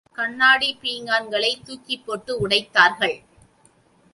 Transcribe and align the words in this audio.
கண்ணாடிப் 0.17 0.79
பீங்கான்களை 0.81 1.51
தூக்கிப்போட்டு 1.63 2.31
உடைத்தார்கள். 2.47 3.15